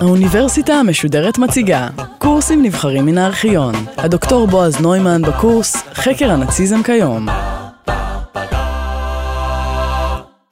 האוניברסיטה 0.00 0.74
המשודרת 0.74 1.38
מציגה 1.38 1.88
קורסים 2.18 2.62
נבחרים 2.62 3.06
מן 3.06 3.18
הארכיון. 3.18 3.74
הדוקטור 3.96 4.46
בועז 4.46 4.80
נוימן 4.80 5.22
בקורס 5.22 5.76
חקר 5.76 6.30
הנאציזם 6.30 6.82
כיום. 6.82 7.26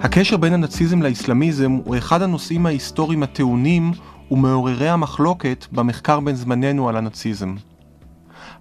הקשר 0.00 0.36
בין 0.36 0.52
הנאציזם 0.52 1.02
לאסלאמיזם 1.02 1.72
הוא 1.84 1.96
אחד 1.96 2.22
הנושאים 2.22 2.66
ההיסטוריים 2.66 3.22
הטעונים 3.22 3.92
ומעוררי 4.30 4.88
המחלוקת 4.88 5.66
במחקר 5.72 6.20
בין 6.20 6.36
זמננו 6.36 6.88
על 6.88 6.96
הנאציזם. 6.96 7.54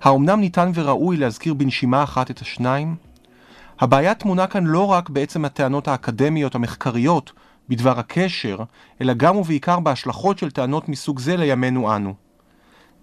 האומנם 0.04 0.40
ניתן 0.40 0.72
וראוי 0.74 1.18
להזכיר 1.18 1.54
בנשימה 1.54 2.04
אחת 2.04 2.32
את 2.32 2.40
השניים? 2.40 2.96
הבעיה 3.80 4.16
טמונה 4.16 4.48
כאן 4.48 4.64
לא 4.64 4.86
רק 4.86 5.10
בעצם 5.10 5.46
הטענות 5.46 5.88
האקדמיות 5.88 6.56
המחקריות 6.56 7.32
בדבר 7.70 8.00
הקשר, 8.00 8.60
אלא 9.02 9.14
גם 9.14 9.36
ובעיקר 9.36 9.80
בהשלכות 9.80 10.38
של 10.38 10.52
טענות 10.52 10.90
מסוג 10.90 11.20
זה 11.20 11.38
לימינו 11.38 11.96
אנו. 11.96 12.14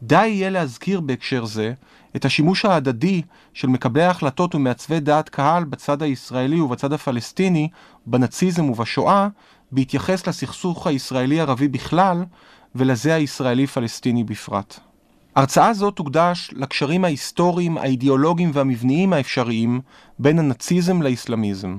די 0.02 0.26
יהיה 0.26 0.50
להזכיר 0.50 1.00
בהקשר 1.00 1.44
זה 1.44 1.72
את 2.16 2.24
השימוש 2.24 2.64
ההדדי 2.64 3.22
של 3.54 3.68
מקבלי 3.68 4.02
ההחלטות 4.02 4.54
ומעצבי 4.54 5.00
דעת 5.00 5.28
קהל 5.28 5.64
בצד 5.64 6.02
הישראלי 6.02 6.60
ובצד 6.60 6.92
הפלסטיני, 6.92 7.68
בנאציזם 8.06 8.70
ובשואה, 8.70 9.28
בהתייחס 9.72 10.26
לסכסוך 10.26 10.86
הישראלי-ערבי 10.86 11.68
בכלל, 11.68 12.24
ולזה 12.74 13.14
הישראלי-פלסטיני 13.14 14.24
בפרט. 14.24 14.80
הרצאה 15.34 15.74
זו 15.74 15.90
תוקדש 15.90 16.50
לקשרים 16.52 17.04
ההיסטוריים, 17.04 17.78
האידיאולוגיים 17.78 18.50
והמבניים 18.54 19.12
האפשריים 19.12 19.80
בין 20.18 20.38
הנאציזם 20.38 21.02
לאסלאמיזם. 21.02 21.78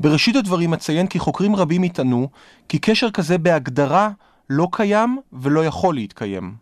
בראשית 0.00 0.36
הדברים 0.36 0.74
אציין 0.74 1.06
כי 1.06 1.18
חוקרים 1.18 1.56
רבים 1.56 1.84
יטענו 1.84 2.28
כי 2.68 2.78
קשר 2.78 3.10
כזה 3.10 3.38
בהגדרה 3.38 4.10
לא 4.50 4.68
קיים 4.72 5.18
ולא 5.32 5.64
יכול 5.64 5.94
להתקיים. 5.94 6.54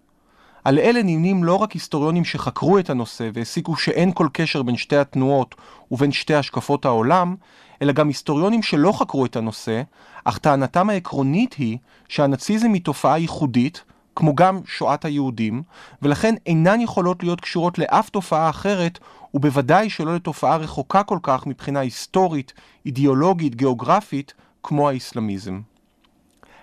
על 0.64 0.78
אלה 0.78 1.02
נמנים 1.02 1.44
לא 1.44 1.56
רק 1.56 1.72
היסטוריונים 1.72 2.24
שחקרו 2.24 2.78
את 2.78 2.90
הנושא 2.90 3.30
והסיקו 3.34 3.76
שאין 3.76 4.12
כל 4.12 4.28
קשר 4.32 4.62
בין 4.62 4.76
שתי 4.76 4.96
התנועות 4.96 5.54
ובין 5.90 6.12
שתי 6.12 6.34
השקפות 6.34 6.84
העולם, 6.84 7.34
אלא 7.82 7.92
גם 7.92 8.08
היסטוריונים 8.08 8.62
שלא 8.62 8.92
חקרו 8.92 9.26
את 9.26 9.36
הנושא, 9.36 9.82
אך 10.24 10.38
טענתם 10.38 10.90
העקרונית 10.90 11.54
היא 11.54 11.78
שהנאציזם 12.08 12.72
היא 12.72 12.82
תופעה 12.82 13.18
ייחודית, 13.18 13.84
כמו 14.16 14.34
גם 14.34 14.60
שואת 14.66 15.04
היהודים, 15.04 15.62
ולכן 16.02 16.34
אינן 16.46 16.80
יכולות 16.80 17.22
להיות 17.22 17.40
קשורות 17.40 17.78
לאף 17.78 18.10
תופעה 18.10 18.50
אחרת, 18.50 18.98
ובוודאי 19.34 19.90
שלא 19.90 20.14
לתופעה 20.14 20.56
רחוקה 20.56 21.02
כל 21.02 21.18
כך 21.22 21.46
מבחינה 21.46 21.80
היסטורית, 21.80 22.52
אידיאולוגית, 22.86 23.54
גיאוגרפית, 23.54 24.34
כמו 24.62 24.88
האסלאמיזם. 24.88 25.60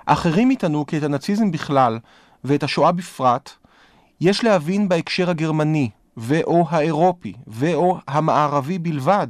אחרים 0.05 0.52
יטענו 0.52 0.85
כי 0.85 0.97
את 0.97 1.03
הנאציזם 1.03 1.52
בכלל, 1.52 1.99
ואת 2.44 2.63
השואה 2.63 2.91
בפרט, 2.91 3.49
יש 4.22 4.44
להבין 4.44 4.89
בהקשר 4.89 5.29
הגרמני, 5.29 5.89
ו/או 6.17 6.66
האירופי, 6.69 7.33
ו/או 7.47 7.97
המערבי 8.07 8.79
בלבד, 8.79 9.27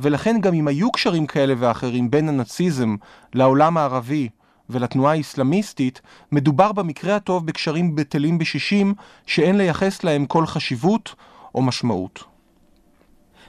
ולכן 0.00 0.40
גם 0.40 0.54
אם 0.54 0.68
היו 0.68 0.92
קשרים 0.92 1.26
כאלה 1.26 1.54
ואחרים 1.58 2.10
בין 2.10 2.28
הנאציזם 2.28 2.96
לעולם 3.34 3.76
הערבי 3.76 4.28
ולתנועה 4.70 5.12
האסלאמיסטית, 5.12 6.00
מדובר 6.32 6.72
במקרה 6.72 7.16
הטוב 7.16 7.46
בקשרים 7.46 7.94
בטלים 7.94 8.38
בשישים 8.38 8.94
שאין 9.26 9.58
לייחס 9.58 10.04
להם 10.04 10.26
כל 10.26 10.46
חשיבות 10.46 11.14
או 11.54 11.62
משמעות. 11.62 12.24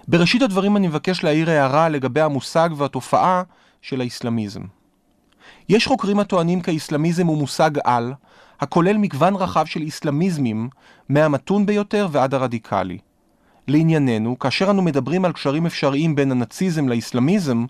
בראשית 0.07 0.41
הדברים 0.41 0.77
אני 0.77 0.87
מבקש 0.87 1.23
להעיר 1.23 1.49
הערה 1.49 1.89
לגבי 1.89 2.21
המושג 2.21 2.69
והתופעה 2.77 3.43
של 3.81 4.01
האסלאמיזם. 4.01 4.61
יש 5.69 5.87
חוקרים 5.87 6.19
הטוענים 6.19 6.61
כי 6.61 6.71
האסלאמיזם 6.71 7.27
הוא 7.27 7.37
מושג 7.37 7.71
על, 7.83 8.13
הכולל 8.59 8.97
מגוון 8.97 9.35
רחב 9.35 9.65
של 9.65 9.83
אסלאמיזמים, 9.87 10.69
מהמתון 11.09 11.65
ביותר 11.65 12.07
ועד 12.11 12.33
הרדיקלי. 12.33 12.97
לענייננו, 13.67 14.39
כאשר 14.39 14.71
אנו 14.71 14.81
מדברים 14.81 15.25
על 15.25 15.31
קשרים 15.31 15.65
אפשריים 15.65 16.15
בין 16.15 16.31
הנאציזם 16.31 16.89
לאסלאמיזם, 16.89 17.65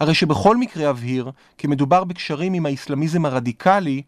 הרי 0.00 0.14
שבכל 0.14 0.56
מקרה 0.56 0.90
אבהיר 0.90 1.30
כי 1.58 1.66
מדובר 1.66 2.04
בקשרים 2.04 2.54
עם 2.54 2.66
האסלאמיזם 2.66 3.26
הרדיקלי 3.26 4.02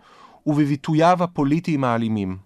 ובביטוייו 0.47 1.23
הפוליטיים 1.23 1.85
האלימים. 1.85 2.37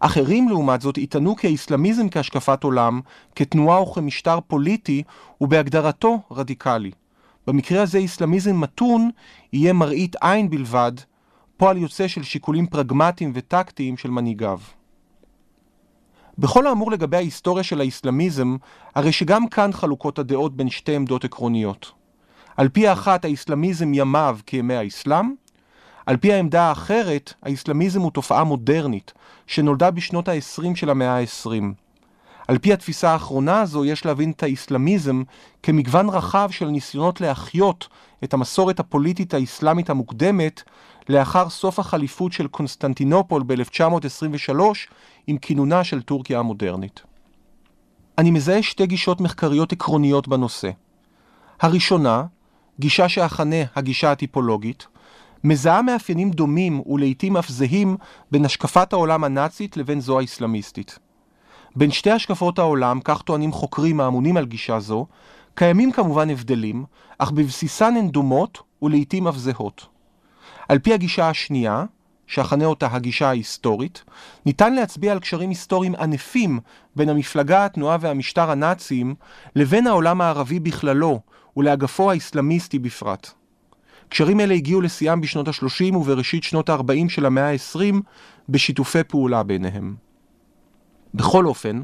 אחרים 0.00 0.48
לעומת 0.48 0.80
זאת 0.80 0.98
יטענו 0.98 1.36
כי 1.36 1.46
האסלאמיזם 1.46 2.08
כהשקפת 2.08 2.64
עולם, 2.64 3.00
כתנועה 3.34 3.82
וכמשטר 3.82 4.38
פוליטי, 4.46 5.02
הוא 5.38 5.48
בהגדרתו 5.48 6.20
רדיקלי. 6.30 6.90
במקרה 7.46 7.82
הזה 7.82 8.04
אסלאמיזם 8.04 8.60
מתון 8.60 9.10
יהיה 9.52 9.72
מראית 9.72 10.16
עין 10.20 10.50
בלבד, 10.50 10.92
פועל 11.56 11.76
יוצא 11.76 12.08
של 12.08 12.22
שיקולים 12.22 12.66
פרגמטיים 12.66 13.32
וטקטיים 13.34 13.96
של 13.96 14.10
מנהיגיו. 14.10 14.58
בכל 16.38 16.66
האמור 16.66 16.90
לגבי 16.90 17.16
ההיסטוריה 17.16 17.64
של 17.64 17.80
האסלאמיזם, 17.80 18.56
הרי 18.94 19.12
שגם 19.12 19.48
כאן 19.48 19.72
חלוקות 19.72 20.18
הדעות 20.18 20.56
בין 20.56 20.70
שתי 20.70 20.96
עמדות 20.96 21.24
עקרוניות. 21.24 21.99
על 22.60 22.68
פי 22.68 22.88
האחת, 22.88 23.24
האסלאמיזם 23.24 23.94
ימיו 23.94 24.38
כימי 24.46 24.74
האסלאם, 24.74 25.34
על 26.06 26.16
פי 26.16 26.32
העמדה 26.32 26.62
האחרת, 26.62 27.34
האסלאמיזם 27.42 28.00
הוא 28.00 28.10
תופעה 28.10 28.44
מודרנית, 28.44 29.12
שנולדה 29.46 29.90
בשנות 29.90 30.28
ה-20 30.28 30.74
של 30.74 30.90
המאה 30.90 31.18
ה-20. 31.18 31.50
על 32.48 32.58
פי 32.58 32.72
התפיסה 32.72 33.10
האחרונה 33.10 33.60
הזו, 33.60 33.84
יש 33.84 34.06
להבין 34.06 34.30
את 34.30 34.42
האסלאמיזם 34.42 35.22
כמגוון 35.62 36.08
רחב 36.08 36.48
של 36.50 36.66
ניסיונות 36.66 37.20
להחיות 37.20 37.88
את 38.24 38.34
המסורת 38.34 38.80
הפוליטית 38.80 39.34
האסלאמית 39.34 39.90
המוקדמת 39.90 40.62
לאחר 41.08 41.48
סוף 41.48 41.78
החליפות 41.78 42.32
של 42.32 42.46
קונסטנטינופול 42.46 43.42
ב-1923 43.46 44.54
עם 45.26 45.38
כינונה 45.38 45.84
של 45.84 46.02
טורקיה 46.02 46.38
המודרנית. 46.38 47.02
אני 48.18 48.30
מזהה 48.30 48.62
שתי 48.62 48.86
גישות 48.86 49.20
מחקריות 49.20 49.72
עקרוניות 49.72 50.28
בנושא. 50.28 50.70
הראשונה, 51.60 52.24
גישה 52.80 53.08
שאכנה 53.08 53.56
הגישה 53.76 54.12
הטיפולוגית, 54.12 54.86
מזהה 55.44 55.82
מאפיינים 55.82 56.30
דומים 56.30 56.82
ולעיתים 56.86 57.36
אף 57.36 57.48
זהים 57.48 57.96
בין 58.30 58.44
השקפת 58.44 58.92
העולם 58.92 59.24
הנאצית 59.24 59.76
לבין 59.76 60.00
זו 60.00 60.20
האסלאמיסטית. 60.20 60.98
בין 61.76 61.90
שתי 61.90 62.10
השקפות 62.10 62.58
העולם, 62.58 63.00
כך 63.04 63.22
טוענים 63.22 63.52
חוקרים 63.52 64.00
האמונים 64.00 64.36
על 64.36 64.46
גישה 64.46 64.80
זו, 64.80 65.06
קיימים 65.54 65.92
כמובן 65.92 66.30
הבדלים, 66.30 66.84
אך 67.18 67.30
בבסיסן 67.30 67.96
הן 67.96 68.08
דומות 68.08 68.58
ולעיתים 68.82 69.28
אף 69.28 69.36
זהות. 69.36 69.86
על 70.68 70.78
פי 70.78 70.94
הגישה 70.94 71.28
השנייה, 71.28 71.84
שאכנה 72.26 72.64
אותה 72.64 72.88
הגישה 72.90 73.28
ההיסטורית, 73.28 74.04
ניתן 74.46 74.74
להצביע 74.74 75.12
על 75.12 75.20
קשרים 75.20 75.48
היסטוריים 75.48 75.94
ענפים 75.94 76.60
בין 76.96 77.08
המפלגה, 77.08 77.64
התנועה 77.64 77.96
והמשטר 78.00 78.50
הנאציים 78.50 79.14
לבין 79.56 79.86
העולם 79.86 80.20
הערבי 80.20 80.60
בכללו 80.60 81.20
ולאגפו 81.56 82.10
האסלאמיסטי 82.10 82.78
בפרט. 82.78 83.30
קשרים 84.08 84.40
אלה 84.40 84.54
הגיעו 84.54 84.80
לשיאם 84.80 85.20
בשנות 85.20 85.48
ה-30 85.48 85.96
ובראשית 85.96 86.42
שנות 86.42 86.68
ה-40 86.68 87.08
של 87.08 87.26
המאה 87.26 87.50
ה-20 87.50 87.94
בשיתופי 88.48 89.04
פעולה 89.04 89.42
ביניהם. 89.42 89.94
בכל 91.14 91.46
אופן, 91.46 91.82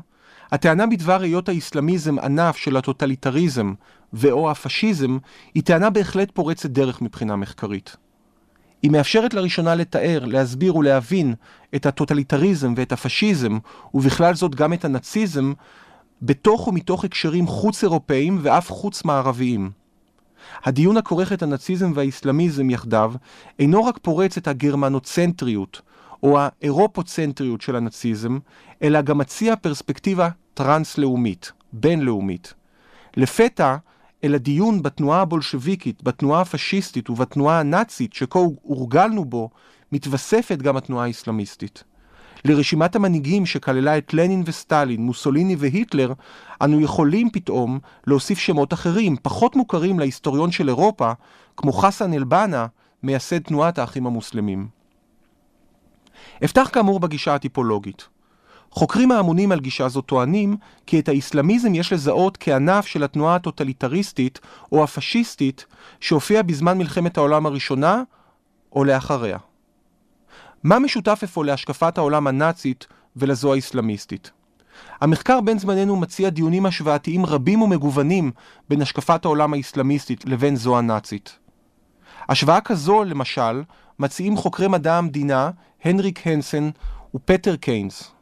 הטענה 0.53 0.87
בדבר 0.87 1.21
היות 1.21 1.49
האסלאמיזם 1.49 2.19
ענף 2.19 2.57
של 2.57 2.77
הטוטליטריזם 2.77 3.75
ו/או 4.13 4.51
הפשיזם 4.51 5.19
היא 5.55 5.63
טענה 5.63 5.91
בהחלט 5.91 6.31
פורצת 6.31 6.71
דרך 6.71 7.03
מבחינה 7.03 7.37
מחקרית. 7.37 7.97
היא 8.83 8.91
מאפשרת 8.91 9.35
לראשונה 9.35 9.75
לתאר, 9.75 10.25
להסביר 10.25 10.77
ולהבין 10.77 11.35
את 11.75 11.87
הטוטליטריזם 11.87 12.75
ואת 12.77 12.93
הפשיזם, 12.93 13.59
ובכלל 13.95 14.35
זאת 14.35 14.55
גם 14.55 14.73
את 14.73 14.85
הנאציזם, 14.85 15.53
בתוך 16.23 16.69
ומתוך 16.69 17.05
הקשרים 17.05 17.47
חוץ-אירופאיים 17.47 18.39
ואף 18.43 18.71
חוץ-מערביים. 18.73 19.71
הדיון 20.65 20.97
הכורך 20.97 21.33
את 21.33 21.43
הנאציזם 21.43 21.93
והאסלאמיזם 21.95 22.71
יחדיו, 22.71 23.15
אינו 23.59 23.85
רק 23.85 23.99
פורץ 24.03 24.37
את 24.37 24.49
הגרמנוצנטריות, 24.49 25.83
או 26.23 26.39
האירופוצנטריות 26.41 27.61
של 27.61 27.77
הנאציזם, 27.77 28.39
אלא 28.83 29.01
גם 29.01 29.19
מציע 29.19 29.57
פרספקטיבה 29.57 30.29
טרנס-לאומית, 30.55 31.53
בינלאומית. 31.73 32.55
לפתע, 33.17 33.77
אל 34.25 34.35
הדיון 34.35 34.83
בתנועה 34.83 35.21
הבולשביקית, 35.21 36.03
בתנועה 36.03 36.41
הפשיסטית 36.41 37.11
ובתנועה 37.11 37.61
הנאצית 37.61 38.13
שכה 38.13 38.39
הורגלנו 38.63 39.25
בו, 39.25 39.51
מתווספת 39.93 40.59
גם 40.59 40.77
התנועה 40.77 41.07
האסלאמיסטית. 41.07 41.85
לרשימת 42.47 42.97
המנהיגים 42.97 43.47
שכללה 43.47 43.99
את 43.99 44.15
לנין 44.15 44.43
וסטלין, 44.47 45.01
מוסוליני 45.01 45.57
והיטלר, 45.59 46.13
אנו 46.63 46.81
יכולים 46.81 47.31
פתאום 47.31 47.79
להוסיף 48.07 48.39
שמות 48.39 48.73
אחרים, 48.73 49.17
פחות 49.23 49.57
מוכרים 49.57 49.99
להיסטוריון 49.99 50.53
של 50.53 50.69
אירופה, 50.69 51.13
כמו 51.57 51.73
חסן 51.73 52.13
אל-בנה, 52.13 52.67
מייסד 53.03 53.39
תנועת 53.39 53.79
האחים 53.79 54.07
המוסלמים. 54.07 54.69
אפתח 56.45 56.71
כאמור 56.73 57.01
בגישה 57.01 57.35
הטיפולוגית. 57.35 58.09
חוקרים 58.71 59.13
האמונים 59.13 59.53
על 59.53 59.61
גישה 59.61 59.89
זו 59.89 60.01
טוענים 60.01 60.57
כי 60.87 60.99
את 60.99 61.09
האסלאמיזם 61.09 61.75
יש 61.75 61.93
לזהות 61.93 62.37
כענף 62.41 62.87
של 62.87 63.03
התנועה 63.03 63.35
הטוטליטריסטית 63.35 64.41
או 64.73 64.85
הפשיסטית 64.85 65.67
שהופיעה 66.01 66.43
בזמן 66.43 66.79
מלחמת 66.79 67.19
העולם 67.19 67.47
הראשונה 67.47 68.03
או 68.73 68.85
לאחריה. 68.85 69.39
מה 70.67 70.79
משותף 70.79 71.21
אפוא 71.25 71.45
להשקפת 71.45 71.99
העולם 71.99 72.27
הנאצית 72.27 72.87
ולזו 73.17 73.55
האסלאמיסטית? 73.55 74.31
המחקר 75.01 75.41
בין 75.41 75.59
זמננו 75.59 75.97
מציע 75.97 76.29
דיונים 76.29 76.67
השוואתיים 76.67 77.27
רבים 77.27 77.63
ומגוונים 77.63 78.33
בין 78.69 78.83
השקפת 78.83 79.25
העולם 79.25 79.55
האסלאמיסטית 79.55 80.25
לבין 80.25 80.57
זו 80.57 80.79
הנאצית. 80.79 81.39
השוואה 82.29 82.61
כזו, 82.61 83.05
למשל, 83.05 83.63
מציעים 83.99 84.37
חוקרי 84.37 84.69
מדע 84.69 84.95
המדינה 84.95 85.51
הנריק 85.85 86.27
הנסן 86.27 86.71
ופטר 87.15 87.57
קיינס. 87.57 88.13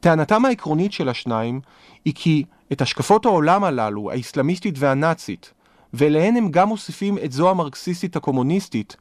טענתם 0.00 0.44
העקרונית 0.44 0.92
של 0.92 1.08
השניים 1.08 1.60
היא 2.04 2.14
כי 2.16 2.44
את 2.72 2.82
השקפות 2.82 3.26
העולם 3.26 3.64
הללו, 3.64 4.10
האסלאמיסטית 4.10 4.74
והנאצית, 4.78 5.52
ואליהן 5.94 6.36
הם 6.36 6.50
גם 6.50 6.68
מוסיפים 6.68 7.18
את 7.24 7.32
זו 7.32 7.50
המרקסיסטית 7.50 8.16
הקומוניסטית, 8.16 8.96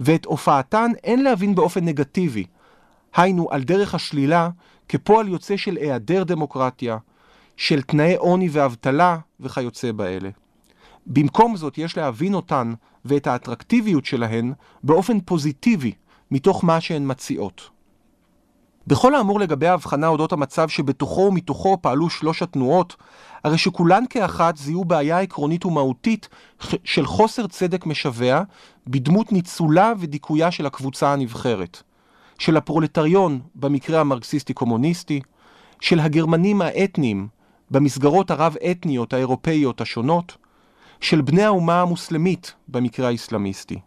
ואת 0.00 0.24
הופעתן 0.24 0.90
אין 1.04 1.22
להבין 1.22 1.54
באופן 1.54 1.84
נגטיבי, 1.84 2.44
היינו 3.16 3.50
על 3.50 3.62
דרך 3.62 3.94
השלילה 3.94 4.50
כפועל 4.88 5.28
יוצא 5.28 5.56
של 5.56 5.76
היעדר 5.76 6.24
דמוקרטיה, 6.24 6.98
של 7.56 7.82
תנאי 7.82 8.16
עוני 8.16 8.48
ואבטלה 8.52 9.18
וכיוצא 9.40 9.92
באלה. 9.92 10.30
במקום 11.06 11.56
זאת 11.56 11.78
יש 11.78 11.96
להבין 11.96 12.34
אותן 12.34 12.74
ואת 13.04 13.26
האטרקטיביות 13.26 14.04
שלהן 14.04 14.52
באופן 14.82 15.20
פוזיטיבי 15.20 15.92
מתוך 16.30 16.64
מה 16.64 16.80
שהן 16.80 17.10
מציעות. 17.10 17.75
בכל 18.86 19.14
האמור 19.14 19.40
לגבי 19.40 19.66
ההבחנה 19.66 20.06
אודות 20.06 20.32
המצב 20.32 20.68
שבתוכו 20.68 21.20
ומתוכו 21.20 21.78
פעלו 21.80 22.10
שלוש 22.10 22.42
התנועות, 22.42 22.96
הרי 23.44 23.58
שכולן 23.58 24.04
כאחת 24.10 24.56
זיהו 24.56 24.84
בעיה 24.84 25.20
עקרונית 25.20 25.66
ומהותית 25.66 26.28
של 26.84 27.06
חוסר 27.06 27.46
צדק 27.46 27.86
משווע 27.86 28.42
בדמות 28.86 29.32
ניצולה 29.32 29.92
ודיכויה 29.98 30.50
של 30.50 30.66
הקבוצה 30.66 31.12
הנבחרת. 31.12 31.82
של 32.38 32.56
הפרולטריון 32.56 33.40
במקרה 33.54 34.00
המרקסיסטי-קומוניסטי, 34.00 35.20
של 35.80 36.00
הגרמנים 36.00 36.62
האתניים 36.62 37.28
במסגרות 37.70 38.30
הרב-אתניות 38.30 39.12
האירופאיות 39.12 39.80
השונות, 39.80 40.36
של 41.00 41.20
בני 41.20 41.42
האומה 41.42 41.82
המוסלמית 41.82 42.54
במקרה 42.68 43.08
האסלאמיסטי. 43.08 43.78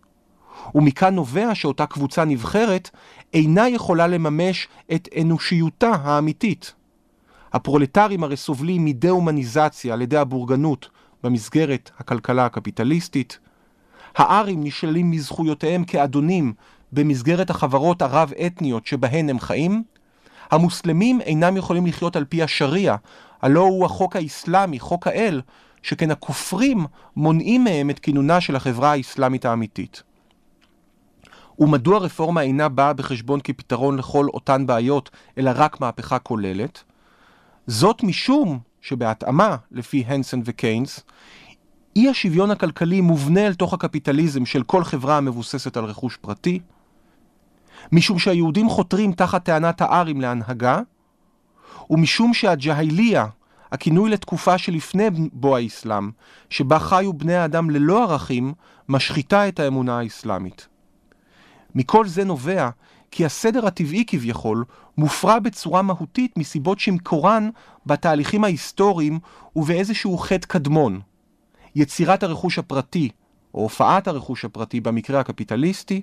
ומכאן 0.75 1.15
נובע 1.15 1.55
שאותה 1.55 1.85
קבוצה 1.85 2.25
נבחרת 2.25 2.89
אינה 3.33 3.69
יכולה 3.69 4.07
לממש 4.07 4.67
את 4.93 5.09
אנושיותה 5.21 5.91
האמיתית. 6.03 6.73
הפרולטרים 7.53 8.23
הרי 8.23 8.37
סובלים 8.37 8.85
מדה-הומניזציה 8.85 9.93
על 9.93 10.01
ידי 10.01 10.17
הבורגנות 10.17 10.89
במסגרת 11.23 11.91
הכלכלה 11.99 12.45
הקפיטליסטית. 12.45 13.39
הארים 14.15 14.63
נשללים 14.63 15.11
מזכויותיהם 15.11 15.83
כאדונים 15.83 16.53
במסגרת 16.91 17.49
החברות 17.49 18.01
הרב-אתניות 18.01 18.87
שבהן 18.87 19.29
הם 19.29 19.39
חיים. 19.39 19.83
המוסלמים 20.51 21.21
אינם 21.21 21.57
יכולים 21.57 21.85
לחיות 21.85 22.15
על 22.15 22.25
פי 22.25 22.43
השריעה, 22.43 22.95
הלא 23.41 23.59
הוא 23.59 23.85
החוק 23.85 24.15
האסלאמי, 24.15 24.79
חוק 24.79 25.07
האל, 25.07 25.41
שכן 25.83 26.11
הכופרים 26.11 26.85
מונעים 27.15 27.63
מהם 27.63 27.89
את 27.89 27.99
כינונה 27.99 28.41
של 28.41 28.55
החברה 28.55 28.91
האסלאמית 28.91 29.45
האמיתית. 29.45 30.03
ומדוע 31.59 31.99
רפורמה 31.99 32.41
אינה 32.41 32.69
באה 32.69 32.93
בחשבון 32.93 33.39
כפתרון 33.43 33.97
לכל 33.97 34.27
אותן 34.33 34.65
בעיות, 34.65 35.09
אלא 35.37 35.51
רק 35.55 35.81
מהפכה 35.81 36.19
כוללת? 36.19 36.83
זאת 37.67 38.03
משום 38.03 38.59
שבהתאמה, 38.81 39.55
לפי 39.71 40.03
הנסון 40.07 40.41
וקיינס, 40.45 41.03
אי 41.95 42.09
השוויון 42.09 42.51
הכלכלי 42.51 43.01
מובנה 43.01 43.47
אל 43.47 43.53
תוך 43.53 43.73
הקפיטליזם 43.73 44.45
של 44.45 44.63
כל 44.63 44.83
חברה 44.83 45.17
המבוססת 45.17 45.77
על 45.77 45.85
רכוש 45.85 46.17
פרטי, 46.17 46.59
משום 47.91 48.19
שהיהודים 48.19 48.69
חותרים 48.69 49.11
תחת 49.11 49.45
טענת 49.45 49.81
הארים 49.81 50.21
להנהגה, 50.21 50.79
ומשום 51.89 52.33
שהג'היליה, 52.33 53.25
הכינוי 53.71 54.09
לתקופה 54.09 54.57
שלפני 54.57 55.09
בוא 55.33 55.57
האסלאם, 55.57 56.11
שבה 56.49 56.79
חיו 56.79 57.13
בני 57.13 57.35
האדם 57.35 57.69
ללא 57.69 58.03
ערכים, 58.03 58.53
משחיתה 58.89 59.47
את 59.47 59.59
האמונה 59.59 59.99
האסלאמית. 59.99 60.67
מכל 61.75 62.07
זה 62.07 62.23
נובע 62.23 62.69
כי 63.11 63.25
הסדר 63.25 63.65
הטבעי 63.65 64.03
כביכול 64.07 64.65
מופרע 64.97 65.39
בצורה 65.39 65.81
מהותית 65.81 66.37
מסיבות 66.37 66.79
שמקורן 66.79 67.49
בתהליכים 67.85 68.43
ההיסטוריים 68.43 69.19
ובאיזשהו 69.55 70.17
חטא 70.17 70.47
קדמון. 70.47 70.99
יצירת 71.75 72.23
הרכוש 72.23 72.59
הפרטי, 72.59 73.09
או 73.53 73.61
הופעת 73.61 74.07
הרכוש 74.07 74.45
הפרטי 74.45 74.79
במקרה 74.79 75.19
הקפיטליסטי, 75.19 76.01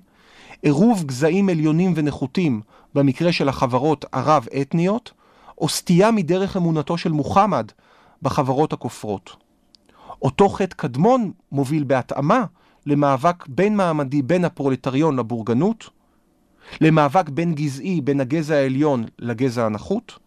עירוב 0.62 1.04
גזעים 1.04 1.48
עליונים 1.48 1.92
ונחותים 1.96 2.60
במקרה 2.94 3.32
של 3.32 3.48
החברות 3.48 4.04
הרב-אתניות, 4.12 5.12
או 5.58 5.68
סטייה 5.68 6.10
מדרך 6.10 6.56
אמונתו 6.56 6.98
של 6.98 7.12
מוחמד 7.12 7.72
בחברות 8.22 8.72
הכופרות. 8.72 9.36
אותו 10.22 10.48
חטא 10.48 10.74
קדמון 10.76 11.32
מוביל 11.52 11.84
בהתאמה 11.84 12.44
למאבק 12.86 13.46
בין 13.46 13.76
מעמדי 13.76 14.22
בין 14.22 14.44
הפרולטריון 14.44 15.16
לבורגנות, 15.16 15.90
למאבק 16.80 17.28
בין 17.28 17.54
גזעי 17.54 18.00
בין 18.00 18.20
הגזע 18.20 18.54
העליון 18.54 19.04
לגזע 19.18 19.66
הנחות, 19.66 20.18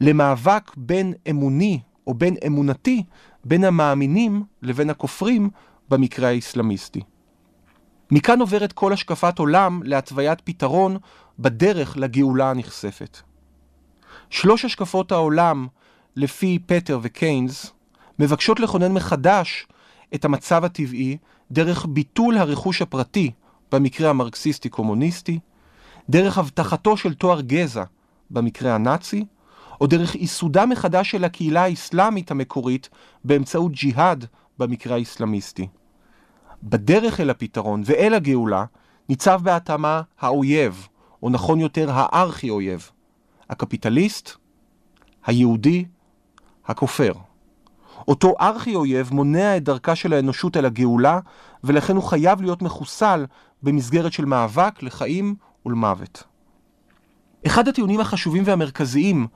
למאבק 0.00 0.70
בין 0.76 1.14
אמוני 1.30 1.80
או 2.06 2.14
בין 2.14 2.34
אמונתי 2.46 3.02
בין 3.44 3.64
המאמינים 3.64 4.44
לבין 4.62 4.90
הכופרים 4.90 5.50
במקרה 5.88 6.28
האסלאמיסטי. 6.28 7.00
מכאן 8.10 8.40
עוברת 8.40 8.72
כל 8.72 8.92
השקפת 8.92 9.38
עולם 9.38 9.80
להתוויית 9.84 10.40
פתרון 10.40 10.96
בדרך 11.38 11.96
לגאולה 11.96 12.50
הנכספת. 12.50 13.18
שלוש 14.30 14.64
השקפות 14.64 15.12
העולם, 15.12 15.66
לפי 16.16 16.58
פטר 16.66 16.98
וקיינס, 17.02 17.72
מבקשות 18.18 18.60
לכונן 18.60 18.92
מחדש 18.92 19.66
את 20.14 20.24
המצב 20.24 20.64
הטבעי 20.64 21.16
דרך 21.52 21.86
ביטול 21.88 22.38
הרכוש 22.38 22.82
הפרטי 22.82 23.30
במקרה 23.72 24.10
המרקסיסטי-קומוניסטי, 24.10 25.38
דרך 26.10 26.38
הבטחתו 26.38 26.96
של 26.96 27.14
תואר 27.14 27.40
גזע 27.40 27.84
במקרה 28.30 28.74
הנאצי, 28.74 29.24
או 29.80 29.86
דרך 29.86 30.14
ייסודה 30.14 30.66
מחדש 30.66 31.10
של 31.10 31.24
הקהילה 31.24 31.62
האסלאמית 31.64 32.30
המקורית 32.30 32.88
באמצעות 33.24 33.72
ג'יהאד 33.72 34.26
במקרה 34.58 34.96
האסלאמיסטי. 34.96 35.68
בדרך 36.62 37.20
אל 37.20 37.30
הפתרון 37.30 37.82
ואל 37.84 38.14
הגאולה 38.14 38.64
ניצב 39.08 39.40
בהתאמה 39.42 40.02
האויב, 40.20 40.88
או 41.22 41.30
נכון 41.30 41.60
יותר 41.60 41.90
הארכי-אויב, 41.92 42.90
הקפיטליסט, 43.50 44.30
היהודי, 45.26 45.84
הכופר. 46.66 47.12
אותו 48.08 48.34
ארכי-אויב 48.40 49.14
מונע 49.14 49.56
את 49.56 49.64
דרכה 49.64 49.94
של 49.96 50.12
האנושות 50.12 50.56
אל 50.56 50.64
הגאולה, 50.64 51.20
ולכן 51.64 51.96
הוא 51.96 52.04
חייב 52.04 52.42
להיות 52.42 52.62
מחוסל 52.62 53.26
במסגרת 53.62 54.12
של 54.12 54.24
מאבק 54.24 54.82
לחיים 54.82 55.34
ולמוות. 55.66 56.24
אחד 57.46 57.68
הטיעונים 57.68 58.00
החשובים 58.00 58.42
והמרכזיים 58.46 59.26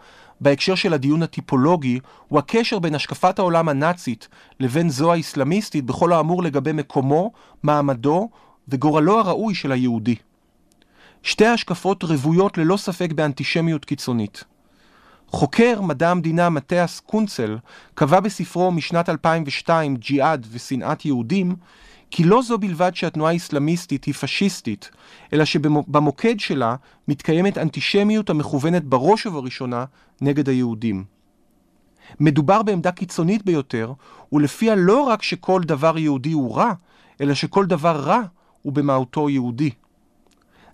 בהקשר 0.40 0.74
של 0.74 0.92
הדיון 0.92 1.22
הטיפולוגי 1.22 2.00
הוא 2.28 2.38
הקשר 2.38 2.78
בין 2.78 2.94
השקפת 2.94 3.38
העולם 3.38 3.68
הנאצית 3.68 4.28
לבין 4.60 4.90
זו 4.90 5.12
האסלאמיסטית 5.12 5.84
בכל 5.84 6.12
האמור 6.12 6.42
לגבי 6.42 6.72
מקומו, 6.72 7.32
מעמדו 7.62 8.28
וגורלו 8.68 9.18
הראוי 9.18 9.54
של 9.54 9.72
היהודי. 9.72 10.14
שתי 11.22 11.46
השקפות 11.46 12.04
רוויות 12.04 12.58
ללא 12.58 12.76
ספק 12.76 13.12
באנטישמיות 13.12 13.84
קיצונית. 13.84 14.44
חוקר 15.32 15.80
מדע 15.80 16.10
המדינה 16.10 16.50
מתיאס 16.50 17.00
קונצל 17.00 17.58
קבע 17.94 18.20
בספרו 18.20 18.72
משנת 18.72 19.08
2002 19.08 19.96
ג'יהאד 19.96 20.46
ושנאת 20.50 21.04
יהודים 21.04 21.56
כי 22.10 22.24
לא 22.24 22.42
זו 22.42 22.58
בלבד 22.58 22.90
שהתנועה 22.94 23.32
האסלאמיסטית 23.32 24.04
היא 24.04 24.14
פשיסטית, 24.14 24.90
אלא 25.32 25.44
שבמוקד 25.44 26.40
שלה 26.40 26.76
מתקיימת 27.08 27.58
אנטישמיות 27.58 28.30
המכוונת 28.30 28.84
בראש 28.84 29.26
ובראשונה 29.26 29.84
נגד 30.20 30.48
היהודים. 30.48 31.04
מדובר 32.20 32.62
בעמדה 32.62 32.92
קיצונית 32.92 33.44
ביותר, 33.44 33.92
ולפיה 34.32 34.74
לא 34.74 35.02
רק 35.02 35.22
שכל 35.22 35.60
דבר 35.62 35.98
יהודי 35.98 36.32
הוא 36.32 36.56
רע, 36.56 36.72
אלא 37.20 37.34
שכל 37.34 37.66
דבר 37.66 37.96
רע 37.96 38.20
הוא 38.62 38.72
במהותו 38.72 39.30
יהודי. 39.30 39.70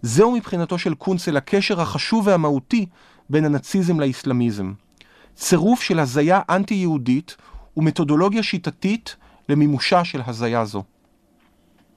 זהו 0.02 0.32
מבחינתו 0.32 0.78
של 0.78 0.94
קונצל 0.94 1.36
הקשר 1.36 1.80
החשוב 1.80 2.26
והמהותי 2.26 2.86
בין 3.30 3.44
הנאציזם 3.44 4.00
לאסלאמיזם. 4.00 4.73
צירוף 5.35 5.82
של 5.82 5.99
הזיה 5.99 6.40
אנטי-יהודית 6.50 7.37
ומתודולוגיה 7.76 8.42
שיטתית 8.42 9.16
למימושה 9.49 10.04
של 10.04 10.20
הזיה 10.26 10.64
זו. 10.64 10.82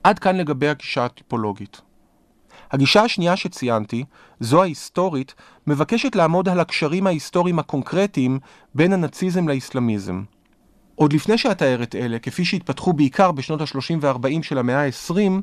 עד 0.04 0.20
כאן 0.20 0.36
לגבי 0.38 0.68
הגישה 0.68 1.06
הטיפולוגית. 1.06 1.82
הגישה 2.72 3.02
השנייה 3.02 3.36
שציינתי, 3.36 4.04
זו 4.40 4.62
ההיסטורית, 4.62 5.36
מבקשת 5.68 6.16
לעמוד 6.16 6.50
על 6.50 6.60
הקשרים 6.60 7.08
ההיסטוריים 7.08 7.60
הקונקרטיים 7.60 8.40
בין 8.76 8.94
הנאציזם 8.94 9.48
לאסלאמיזם. 9.50 10.24
עוד 10.96 11.14
לפני 11.14 11.38
שאתאר 11.38 11.84
את 11.84 11.96
אלה, 11.96 12.20
כפי 12.20 12.46
שהתפתחו 12.46 12.94
בעיקר 12.94 13.32
בשנות 13.32 13.62
ה-30 13.62 13.98
וה-40 14.02 14.44
של 14.44 14.58
המאה 14.58 14.86
ה-20, 14.86 15.42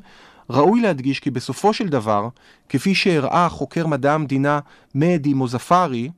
ראוי 0.50 0.81
להדגיש 0.81 1.21
כי 1.21 1.31
בסופו 1.31 1.73
של 1.73 1.88
דבר, 1.88 2.28
כפי 2.69 2.95
שהראה 2.95 3.49
חוקר 3.49 3.87
מדע 3.87 4.14
המדינה 4.14 4.61
מדי 4.95 5.35
מוזפרי, 5.35 6.11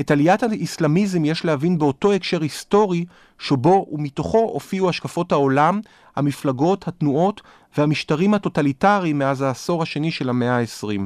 את 0.00 0.10
עליית 0.10 0.42
האסלאמיזם 0.42 1.24
יש 1.24 1.44
להבין 1.44 1.78
באותו 1.78 2.12
הקשר 2.12 2.42
היסטורי 2.42 3.04
שבו 3.38 3.86
ומתוכו 3.92 4.38
הופיעו 4.38 4.88
השקפות 4.88 5.32
העולם, 5.32 5.80
המפלגות, 6.16 6.88
התנועות 6.88 7.42
והמשטרים 7.78 8.34
הטוטליטריים 8.34 9.18
מאז 9.18 9.42
העשור 9.42 9.82
השני 9.82 10.10
של 10.10 10.28
המאה 10.28 10.58
ה-20. 10.58 11.00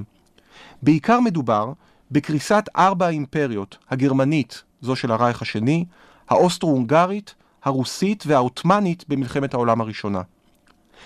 בעיקר 0.83 1.21
מדובר 1.21 1.73
בקריסת 2.11 2.65
ארבע 2.77 3.07
האימפריות, 3.07 3.79
הגרמנית, 3.91 4.63
זו 4.81 4.97
של 4.97 5.13
הרייך 5.13 5.43
השני, 5.43 5.85
האוסטרו-הונגרית, 6.29 7.35
הרוסית 7.65 8.25
והעות'מאנית 8.27 9.05
במלחמת 9.09 9.55
העולם 9.55 9.81
הראשונה. 9.81 10.23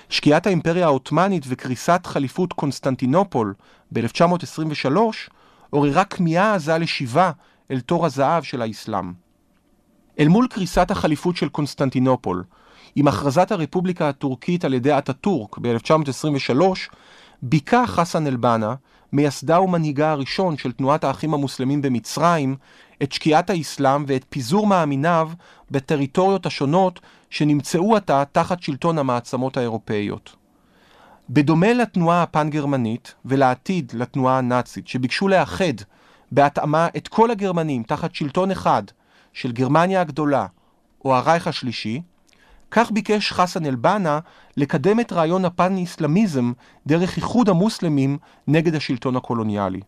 שקיעת 0.09 0.47
האימפריה 0.47 0.87
העות'מאנית 0.87 1.45
וקריסת 1.49 2.01
חליפות 2.05 2.53
קונסטנטינופול 2.53 3.55
ב-1923 3.93 4.97
עוררה 5.71 6.05
כמיהה 6.05 6.55
עזה 6.55 6.79
לשיבה 6.79 7.31
אל 7.71 7.81
תור 7.81 8.07
הזהב 8.07 8.43
של 8.43 8.63
האסלאם. 8.63 9.13
אל 10.19 10.29
מול 10.29 10.47
קריסת 10.51 10.91
החליפות 10.91 11.37
של 11.37 11.49
קונסטנטינופול, 11.49 12.45
עם 12.97 13.09
הכרזת 13.09 13.53
הרפובליקה 13.53 14.09
הטורקית 14.09 14.65
על 14.65 14.75
ידי 14.75 14.99
אטאטורק 14.99 15.59
ב-1923, 15.59 16.61
ביכה 17.43 17.87
חסן 17.87 18.27
אל-בנה, 18.27 18.75
מייסדה 19.13 19.61
ומנהיגה 19.61 20.11
הראשון 20.11 20.57
של 20.57 20.73
תנועת 20.73 21.05
האחים 21.05 21.35
המוסלמים 21.35 21.83
במצרים, 21.83 22.57
את 23.03 23.13
שקיעת 23.13 23.51
האסלאם 23.51 24.05
ואת 24.07 24.25
פיזור 24.29 24.67
מאמיניו 24.67 25.31
בטריטוריות 25.71 26.47
השונות 26.47 27.01
שנמצאו 27.33 27.97
עתה 27.97 28.25
תחת 28.33 28.63
שלטון 28.63 28.99
המעצמות 28.99 29.57
האירופאיות. 29.57 30.37
בדומה 31.31 31.73
לתנועה 31.73 32.23
הפן-גרמנית 32.23 33.15
ולעתיד 33.25 33.93
לתנועה 33.95 34.39
הנאצית, 34.39 34.89
שביקשו 34.89 35.29
לאחד 35.29 35.75
בהתאמה 36.33 36.89
את 36.97 37.09
כל 37.09 37.31
הגרמנים 37.31 37.83
תחת 37.83 38.15
שלטון 38.15 38.51
אחד 38.51 38.83
של 39.33 39.53
גרמניה 39.53 40.01
הגדולה 40.01 40.47
או 41.05 41.15
הרייך 41.17 41.47
השלישי, 41.47 42.03
כך 42.71 42.91
ביקש 42.91 43.33
חסן 43.33 43.67
אל-בנה 43.67 44.19
לקדם 44.57 45.01
את 45.01 45.13
רעיון 45.13 45.45
הפן-איסלאמיזם 45.45 46.53
דרך 46.87 47.17
איחוד 47.17 47.49
המוסלמים 47.49 48.19
נגד 48.49 48.75
השלטון 48.75 49.17
הקולוניאלי. 49.17 49.81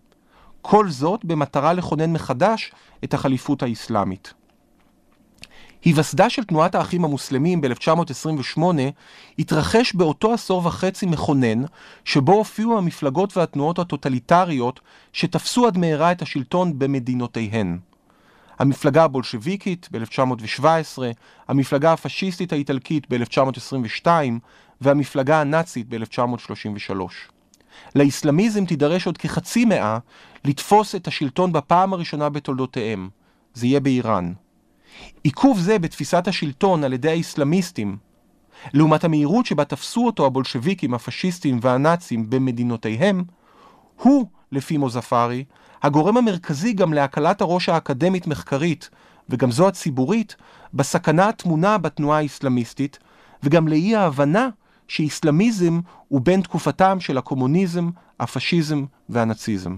כל 0.63 0.89
זאת 0.89 1.25
במטרה 1.25 1.73
לכונן 1.73 2.13
מחדש 2.13 2.73
את 3.05 3.15
החליפות 3.15 3.63
האסלאמית. 3.63 4.35
היווסדה 5.85 6.31
של 6.31 6.45
תנועת 6.45 6.75
האחים 6.75 7.05
המוסלמים 7.05 7.61
ב-1928 7.61 8.63
התרחש 9.39 9.95
באותו 9.95 10.33
עשור 10.33 10.67
וחצי 10.67 11.07
מכונן, 11.07 11.63
שבו 12.05 12.33
הופיעו 12.33 12.79
המפלגות 12.79 13.37
והתנועות 13.37 13.79
הטוטליטריות 13.79 14.81
שתפסו 15.13 15.67
עד 15.67 15.79
מהרה 15.79 16.13
את 16.13 16.23
השלטון 16.23 16.79
במדינותיהן. 16.79 17.79
המפלגה 18.59 19.05
הבולשביקית 19.05 19.89
ב-1917, 19.93 20.99
המפלגה 21.49 21.93
הפשיסטית 21.93 22.53
האיטלקית 22.53 23.07
ב-1922 23.13 24.07
והמפלגה 24.81 25.41
הנאצית 25.41 25.87
ב-1933. 25.89 26.95
לאסלאמיזם 27.95 28.65
תידרש 28.65 29.07
עוד 29.07 29.19
כחצי 29.19 29.65
מאה 29.65 29.99
לתפוס 30.45 30.95
את 30.95 31.09
השלטון 31.09 31.53
בפעם 31.53 31.93
הראשונה 31.93 32.29
בתולדותיהם. 32.29 33.09
זה 33.55 33.67
יהיה 33.67 33.81
באיראן. 33.81 34.33
עיכוב 35.23 35.59
זה 35.59 35.79
בתפיסת 35.79 36.29
השלטון 36.29 36.85
על 36.85 36.93
ידי 36.93 37.11
האסלאמיסטים, 37.11 37.97
לעומת 38.73 39.05
המהירות 39.05 39.47
שבה 39.47 39.65
תפסו 39.65 40.07
אותו 40.07 40.27
הבולשביקים, 40.27 40.95
הפשיסטים 40.95 41.59
והנאצים 41.63 42.31
במדינותיהם, 42.31 43.25
הוא, 44.03 44.27
לפי 44.53 44.77
מוזפרי, 44.77 45.45
הגורם 45.83 46.17
המרכזי 46.17 46.73
גם 46.73 46.93
להקלת 46.93 47.41
הראש 47.41 47.69
האקדמית-מחקרית, 47.69 48.91
וגם 49.29 49.51
זו 49.51 49.69
הציבורית, 49.69 50.37
בסכנה 50.75 51.29
הטמונה 51.29 51.79
בתנועה 51.79 52.19
האסלאמיסטית, 52.19 52.99
וגם 53.43 53.69
לאי 53.69 53.97
ההבנה 53.97 54.49
שאיסלאמיזם 54.89 55.81
הוא 56.09 56.21
בין 56.21 56.41
תקופתם 56.41 57.01
של 57.01 57.19
הקומוניזם, 57.19 57.91
הפשיזם 58.21 58.85
והנאציזם. 59.09 59.77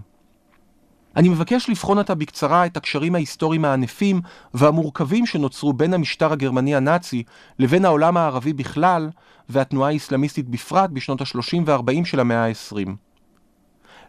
אני 1.17 1.29
מבקש 1.29 1.69
לבחון 1.69 1.99
עתה 1.99 2.15
בקצרה 2.15 2.67
את 2.67 2.77
הקשרים 2.77 3.15
ההיסטוריים 3.15 3.65
הענפים 3.65 4.21
והמורכבים 4.55 5.27
שנוצרו 5.27 5.73
בין 5.73 5.95
המשטר 5.95 6.33
הגרמני 6.33 6.75
הנאצי 6.75 7.23
לבין 7.59 7.85
העולם 7.85 8.17
הערבי 8.17 8.53
בכלל 8.53 9.11
והתנועה 9.49 9.91
האסלאמיסטית 9.91 10.49
בפרט 10.49 10.91
בשנות 10.91 11.21
ה-30 11.21 11.57
וה-40 11.67 12.05
של 12.05 12.21
המאה 12.21 12.47
ה-20. 12.47 12.89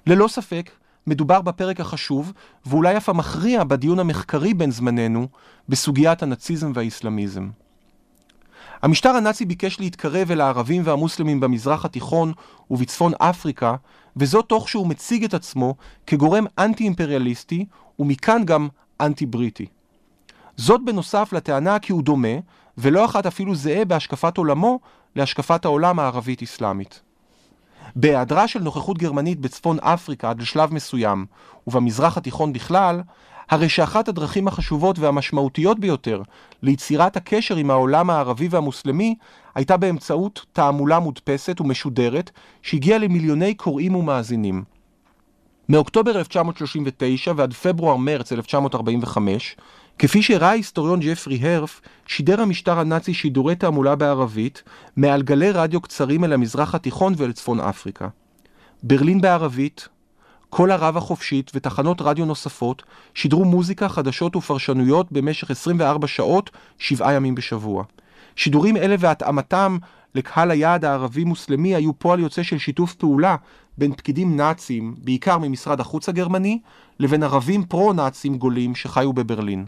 ללא 0.07 0.27
ספק, 0.27 0.71
מדובר 1.07 1.41
בפרק 1.41 1.79
החשוב, 1.79 2.33
ואולי 2.65 2.97
אף 2.97 3.09
המכריע 3.09 3.63
בדיון 3.63 3.99
המחקרי 3.99 4.53
בין 4.53 4.71
זמננו, 4.71 5.27
בסוגיית 5.69 6.23
הנאציזם 6.23 6.71
והאסלאמיזם. 6.75 7.49
המשטר 8.81 9.10
הנאצי 9.10 9.46
ביקש 9.46 9.79
להתקרב 9.79 10.31
אל 10.31 10.41
הערבים 10.41 10.81
והמוסלמים 10.86 11.39
במזרח 11.39 11.86
התיכון 11.86 12.34
ובצפון 12.72 13.12
אפריקה, 13.17 13.75
וזאת 14.17 14.46
תוך 14.46 14.69
שהוא 14.69 14.88
מציג 14.88 15.24
את 15.24 15.34
עצמו 15.34 15.75
כגורם 16.07 16.46
אנטי-אימפריאליסטי, 16.57 17.65
ומכאן 18.00 18.41
גם 18.46 18.67
אנטי-בריטי. 19.01 19.65
זאת 20.57 20.81
בנוסף 20.86 21.34
לטענה 21.34 21.79
כי 21.79 21.91
הוא 21.91 22.03
דומה, 22.03 22.38
ולא 22.77 23.05
אחת 23.05 23.25
אפילו 23.25 23.55
זהה 23.55 23.86
בהשקפת 23.86 24.38
עולמו, 24.38 24.79
להשקפת 25.15 25.65
העולם 25.65 26.00
הערבית-אסלאמית. 26.00 27.01
בהיעדרה 27.96 28.48
של 28.48 28.60
נוכחות 28.60 28.98
גרמנית 28.98 29.39
בצפון 29.39 29.79
אפריקה 29.79 30.29
עד 30.29 30.41
לשלב 30.41 30.74
מסוים, 30.74 31.25
ובמזרח 31.67 32.17
התיכון 32.17 32.53
בכלל, 32.53 33.01
הרי 33.50 33.70
שאחת 33.70 34.08
הדרכים 34.08 34.48
החשובות 34.48 35.00
והמשמעותיות 35.00 35.80
ביותר 35.80 36.22
ליצירת 36.62 37.18
הקשר 37.18 37.56
עם 37.56 37.72
העולם 37.72 38.10
הערבי 38.10 38.48
והמוסלמי 38.48 39.16
הייתה 39.56 39.77
באמצעות 39.77 40.46
תעמולה 40.54 41.00
מודפסת 41.00 41.62
ומשודרת 41.62 42.32
שהגיעה 42.62 43.00
למיליוני 43.00 43.54
קוראים 43.54 43.96
ומאזינים. 43.96 44.63
מאוקטובר 45.70 46.20
1939 46.20 47.34
ועד 47.36 47.54
פברואר-מרץ 47.54 48.32
1945, 48.32 49.56
כפי 50.00 50.24
שראה 50.24 50.50
ההיסטוריון 50.50 51.00
ג'פרי 51.00 51.39
הרף, 51.42 51.82
שידר 52.06 52.42
המשטר 52.42 52.80
הנאצי 52.80 53.13
שידורי 53.13 53.56
תעמולה 53.56 53.96
בערבית 53.96 54.63
מעל 54.96 55.22
גלי 55.22 55.51
רדיו 55.51 55.82
קצרים 55.82 56.24
אל 56.24 56.34
המזרח 56.34 56.75
התיכון 56.75 57.13
ואל 57.18 57.32
צפון 57.32 57.60
אפריקה. 57.60 58.08
ברלין 58.84 59.22
בערבית, 59.22 59.88
כל 60.50 60.72
ערב 60.72 60.98
החופשית 60.98 61.51
ותחנות 61.56 62.01
רדיו 62.01 62.25
נוספות 62.25 62.84
שידרו 63.13 63.46
מוזיקה, 63.46 63.89
חדשות 63.89 64.36
ופרשנויות 64.36 65.12
במשך 65.12 65.51
24 65.51 66.08
שעות, 66.08 66.50
שבעה 66.77 67.13
ימים 67.13 67.36
בשבוע. 67.36 67.84
שידורים 68.36 68.77
אלה 68.77 68.96
והתאמתם 69.00 69.77
לקהל 70.16 70.51
היעד 70.51 70.86
הערבי-מוסלמי 70.86 71.75
היו 71.75 72.00
פועל 72.00 72.20
יוצא 72.20 72.44
של 72.44 72.58
שיתוף 72.58 72.94
פעולה 72.94 73.36
בין 73.77 73.94
פקידים 73.94 74.38
נאצים, 74.38 74.96
בעיקר 74.98 75.38
ממשרד 75.38 75.80
החוץ 75.80 76.10
הגרמני, 76.10 76.60
לבין 77.00 77.24
ערבים 77.24 77.63
פרו-נאצים 77.63 78.38
גולים 78.38 78.75
שחיו 78.75 79.13
בברלין. 79.13 79.66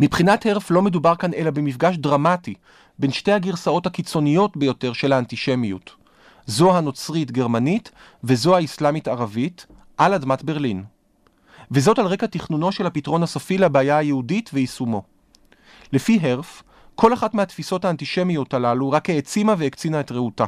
מבחינת 0.00 0.46
הרף 0.46 0.70
לא 0.70 0.82
מדובר 0.82 1.14
כאן 1.14 1.34
אלא 1.34 1.50
במפגש 1.50 1.96
דרמטי 1.96 2.54
בין 2.98 3.12
שתי 3.12 3.32
הגרסאות 3.32 3.86
הקיצוניות 3.86 4.56
ביותר 4.56 4.92
של 4.92 5.12
האנטישמיות. 5.12 6.03
זו 6.46 6.76
הנוצרית-גרמנית 6.76 7.90
וזו 8.24 8.56
האסלאמית-ערבית, 8.56 9.66
על 9.96 10.14
אדמת 10.14 10.42
ברלין. 10.42 10.84
וזאת 11.70 11.98
על 11.98 12.06
רקע 12.06 12.26
תכנונו 12.26 12.72
של 12.72 12.86
הפתרון 12.86 13.22
הסופי 13.22 13.58
לבעיה 13.58 13.98
היהודית 13.98 14.50
ויישומו. 14.52 15.02
לפי 15.92 16.18
הרף, 16.22 16.62
כל 16.94 17.14
אחת 17.14 17.34
מהתפיסות 17.34 17.84
האנטישמיות 17.84 18.54
הללו 18.54 18.90
רק 18.90 19.10
העצימה 19.10 19.54
והקצינה 19.58 20.00
את 20.00 20.12
רעותה. 20.12 20.44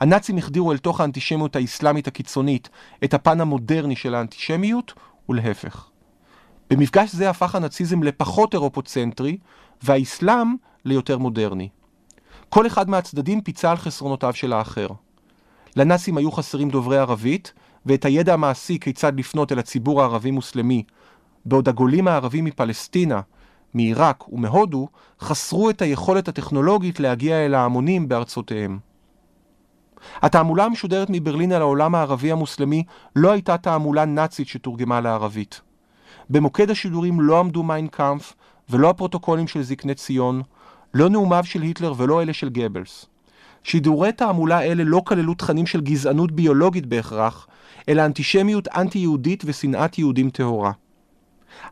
הנאצים 0.00 0.38
החדירו 0.38 0.72
אל 0.72 0.78
תוך 0.78 1.00
האנטישמיות 1.00 1.56
האסלאמית 1.56 2.08
הקיצונית 2.08 2.68
את 3.04 3.14
הפן 3.14 3.40
המודרני 3.40 3.96
של 3.96 4.14
האנטישמיות, 4.14 4.92
ולהפך. 5.28 5.88
במפגש 6.70 7.12
זה 7.12 7.30
הפך 7.30 7.54
הנאציזם 7.54 8.02
לפחות 8.02 8.54
אירופוצנטרי, 8.54 9.38
והאסלאם 9.82 10.54
ליותר 10.84 11.18
מודרני. 11.18 11.68
כל 12.48 12.66
אחד 12.66 12.90
מהצדדים 12.90 13.40
פיצה 13.40 13.70
על 13.70 13.76
חסרונותיו 13.76 14.32
של 14.34 14.52
האחר. 14.52 14.86
לנאצים 15.76 16.16
היו 16.16 16.32
חסרים 16.32 16.70
דוברי 16.70 16.98
ערבית, 16.98 17.52
ואת 17.86 18.04
הידע 18.04 18.34
המעשי 18.34 18.78
כיצד 18.80 19.18
לפנות 19.18 19.52
אל 19.52 19.58
הציבור 19.58 20.02
הערבי-מוסלמי, 20.02 20.82
בעוד 21.44 21.68
הגולים 21.68 22.08
הערבים 22.08 22.44
מפלסטינה, 22.44 23.20
מעיראק 23.74 24.32
ומהודו, 24.32 24.88
חסרו 25.20 25.70
את 25.70 25.82
היכולת 25.82 26.28
הטכנולוגית 26.28 27.00
להגיע 27.00 27.46
אל 27.46 27.54
ההמונים 27.54 28.08
בארצותיהם. 28.08 28.78
התעמולה 30.22 30.64
המשודרת 30.64 31.08
מברלין 31.10 31.52
על 31.52 31.62
העולם 31.62 31.94
הערבי 31.94 32.32
המוסלמי 32.32 32.84
לא 33.16 33.32
הייתה 33.32 33.58
תעמולה 33.58 34.04
נאצית 34.04 34.48
שתורגמה 34.48 35.00
לערבית. 35.00 35.60
במוקד 36.30 36.70
השידורים 36.70 37.20
לא 37.20 37.40
עמדו 37.40 37.62
מיינקאמפ 37.62 38.32
ולא 38.70 38.90
הפרוטוקולים 38.90 39.48
של 39.48 39.62
זקני 39.62 39.94
ציון, 39.94 40.42
לא 40.94 41.08
נאומיו 41.08 41.44
של 41.44 41.62
היטלר 41.62 41.94
ולא 41.96 42.22
אלה 42.22 42.32
של 42.32 42.48
גבלס. 42.48 43.06
שידורי 43.64 44.12
תעמולה 44.12 44.62
אלה 44.62 44.84
לא 44.84 45.02
כללו 45.04 45.34
תכנים 45.34 45.66
של 45.66 45.80
גזענות 45.80 46.32
ביולוגית 46.32 46.86
בהכרח, 46.86 47.46
אלא 47.88 48.04
אנטישמיות 48.04 48.68
אנטי-יהודית 48.68 49.42
ושנאת 49.46 49.98
יהודים 49.98 50.30
טהורה. 50.30 50.72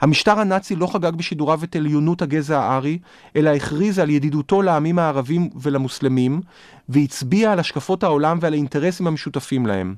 המשטר 0.01 0.39
הנאצי 0.39 0.77
לא 0.77 0.87
חגג 0.87 1.13
בשידוריו 1.17 1.65
את 1.65 1.77
עליונות 1.77 2.23
הגזע 2.23 2.61
הארי, 2.61 2.99
אלא 3.37 3.51
הכריז 3.51 3.99
על 3.99 4.11
ידידותו 4.11 4.63
לעמים 4.63 4.99
הערבים 4.99 5.51
ולמוסלמים, 5.61 6.41
והצביע 6.89 7.53
על 7.53 7.59
השקפות 7.59 8.03
העולם 8.03 8.39
ועל 8.41 8.53
האינטרסים 8.53 9.07
המשותפים 9.07 9.67
להם. 9.67 9.95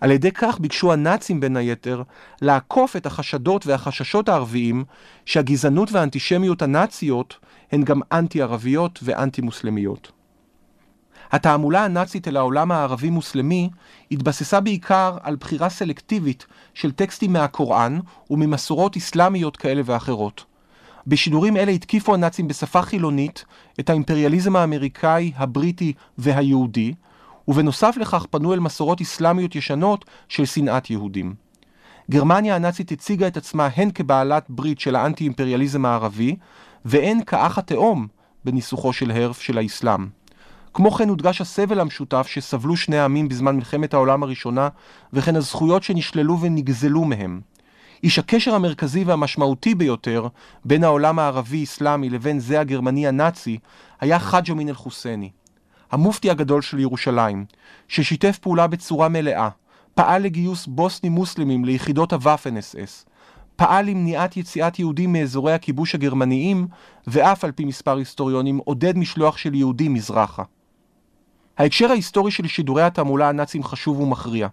על 0.00 0.10
ידי 0.10 0.30
כך 0.30 0.60
ביקשו 0.60 0.92
הנאצים 0.92 1.40
בין 1.40 1.56
היתר 1.56 2.02
לעקוף 2.42 2.96
את 2.96 3.06
החשדות 3.06 3.66
והחששות 3.66 4.28
הערביים 4.28 4.84
שהגזענות 5.26 5.92
והאנטישמיות 5.92 6.62
הנאציות 6.62 7.36
הן 7.72 7.82
גם 7.82 8.00
אנטי-ערביות 8.12 8.98
ואנטי-מוסלמיות. 9.02 10.21
התעמולה 11.32 11.84
הנאצית 11.84 12.28
אל 12.28 12.36
העולם 12.36 12.72
הערבי-מוסלמי 12.72 13.70
התבססה 14.10 14.60
בעיקר 14.60 15.16
על 15.22 15.36
בחירה 15.36 15.68
סלקטיבית 15.68 16.46
של 16.74 16.92
טקסטים 16.92 17.32
מהקוראן 17.32 17.98
וממסורות 18.30 18.96
אסלאמיות 18.96 19.56
כאלה 19.56 19.82
ואחרות. 19.84 20.44
בשידורים 21.06 21.56
אלה 21.56 21.72
התקיפו 21.72 22.14
הנאצים 22.14 22.48
בשפה 22.48 22.82
חילונית 22.82 23.44
את 23.80 23.90
האימפריאליזם 23.90 24.56
האמריקאי, 24.56 25.32
הבריטי 25.36 25.92
והיהודי, 26.18 26.94
ובנוסף 27.48 27.96
לכך 28.00 28.26
פנו 28.30 28.52
אל 28.52 28.60
מסורות 28.60 29.00
אסלאמיות 29.00 29.56
ישנות 29.56 30.04
של 30.28 30.44
שנאת 30.44 30.90
יהודים. 30.90 31.34
גרמניה 32.10 32.56
הנאצית 32.56 32.92
הציגה 32.92 33.26
את 33.26 33.36
עצמה 33.36 33.68
הן 33.76 33.90
כבעלת 33.94 34.46
ברית 34.48 34.80
של 34.80 34.96
האנטי-אימפריאליזם 34.96 35.84
הערבי, 35.84 36.36
והן 36.84 37.24
כאח 37.26 37.58
התאום 37.58 38.06
בניסוחו 38.44 38.92
של 38.92 39.10
הרף 39.10 39.40
של 39.40 39.58
האסלאם. 39.58 40.21
כמו 40.74 40.90
כן 40.90 41.08
הודגש 41.08 41.40
הסבל 41.40 41.80
המשותף 41.80 42.26
שסבלו 42.26 42.76
שני 42.76 42.98
העמים 42.98 43.28
בזמן 43.28 43.56
מלחמת 43.56 43.94
העולם 43.94 44.22
הראשונה, 44.22 44.68
וכן 45.12 45.36
הזכויות 45.36 45.82
שנשללו 45.82 46.40
ונגזלו 46.40 47.04
מהם. 47.04 47.40
איש 48.02 48.18
הקשר 48.18 48.54
המרכזי 48.54 49.04
והמשמעותי 49.04 49.74
ביותר 49.74 50.26
בין 50.64 50.84
העולם 50.84 51.18
הערבי-אסלאמי 51.18 52.10
לבין 52.10 52.40
זה 52.40 52.60
הגרמני 52.60 53.08
הנאצי 53.08 53.58
היה 54.00 54.18
חאג' 54.18 54.50
אמין 54.50 54.68
אל-חוסייני, 54.68 55.30
המופתי 55.92 56.30
הגדול 56.30 56.62
של 56.62 56.78
ירושלים, 56.78 57.44
ששיתף 57.88 58.38
פעולה 58.38 58.66
בצורה 58.66 59.08
מלאה, 59.08 59.48
פעל 59.94 60.22
לגיוס 60.22 60.66
בוסנים 60.66 61.12
מוסלמים 61.12 61.64
ליחידות 61.64 62.12
הוואפן 62.12 62.56
אס 62.56 62.76
אס, 62.76 63.04
פעל 63.56 63.86
למניעת 63.86 64.36
יציאת 64.36 64.78
יהודים 64.78 65.12
מאזורי 65.12 65.52
הכיבוש 65.52 65.94
הגרמניים, 65.94 66.66
ואף 67.06 67.44
על 67.44 67.52
פי 67.52 67.64
מספר 67.64 67.96
היסטוריונים 67.96 68.58
עודד 68.64 68.98
משלוח 68.98 69.36
של 69.36 69.54
יהודים 69.54 69.94
מזרחה. 69.94 70.42
ההקשר 71.62 71.90
ההיסטורי 71.90 72.30
של 72.30 72.46
שידורי 72.46 72.82
התעמולה 72.82 73.28
הנאצים 73.28 73.64
חשוב 73.64 74.00
ומכריע. 74.00 74.48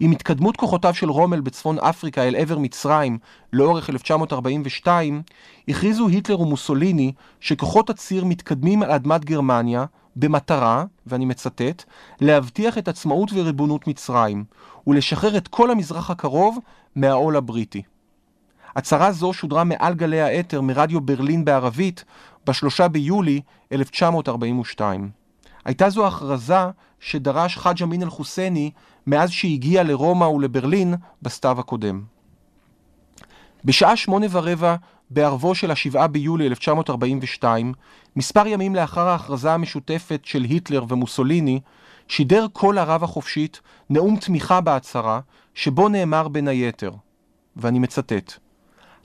עם 0.00 0.10
התקדמות 0.10 0.56
כוחותיו 0.56 0.94
של 0.94 1.10
רומל 1.10 1.40
בצפון 1.40 1.78
אפריקה 1.78 2.22
אל 2.22 2.36
עבר 2.36 2.58
מצרים 2.58 3.18
לאורך 3.52 3.90
1942, 3.90 5.22
הכריזו 5.68 6.08
היטלר 6.08 6.40
ומוסוליני 6.40 7.12
שכוחות 7.40 7.90
הציר 7.90 8.24
מתקדמים 8.24 8.82
על 8.82 8.90
אדמת 8.90 9.24
גרמניה 9.24 9.84
במטרה, 10.16 10.84
ואני 11.06 11.24
מצטט, 11.24 11.84
להבטיח 12.20 12.78
את 12.78 12.88
עצמאות 12.88 13.30
וריבונות 13.34 13.86
מצרים, 13.86 14.44
ולשחרר 14.86 15.36
את 15.36 15.48
כל 15.48 15.70
המזרח 15.70 16.10
הקרוב 16.10 16.58
מהעול 16.96 17.36
הבריטי. 17.36 17.82
הצהרה 18.76 19.12
זו 19.12 19.32
שודרה 19.32 19.64
מעל 19.64 19.94
גלי 19.94 20.20
האתר 20.20 20.60
מרדיו 20.60 21.00
ברלין 21.00 21.44
בערבית 21.44 22.04
ב-3 22.46 22.88
ביולי 22.88 23.40
1942. 23.72 25.15
הייתה 25.66 25.90
זו 25.90 26.06
הכרזה 26.06 26.54
שדרש 27.00 27.56
חאג' 27.56 27.82
אמין 27.82 28.02
אל-חוסייני 28.02 28.70
מאז 29.06 29.30
שהגיע 29.30 29.82
לרומא 29.82 30.24
ולברלין 30.24 30.94
בסתיו 31.22 31.60
הקודם. 31.60 32.02
בשעה 33.64 33.96
שמונה 33.96 34.26
ורבע 34.30 34.76
בערבו 35.10 35.54
של 35.54 35.70
השבעה 35.70 36.06
ביולי 36.06 36.46
1942, 36.46 37.72
מספר 38.16 38.46
ימים 38.46 38.74
לאחר 38.74 39.08
ההכרזה 39.08 39.52
המשותפת 39.52 40.20
של 40.24 40.42
היטלר 40.42 40.84
ומוסוליני, 40.88 41.60
שידר 42.08 42.46
כל 42.52 42.78
ערב 42.78 43.04
החופשית 43.04 43.60
נאום 43.90 44.16
תמיכה 44.16 44.60
בהצהרה, 44.60 45.20
שבו 45.54 45.88
נאמר 45.88 46.28
בין 46.28 46.48
היתר, 46.48 46.90
ואני 47.56 47.78
מצטט: 47.78 48.32